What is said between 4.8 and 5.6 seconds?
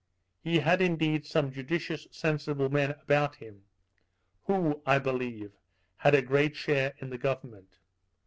I believe,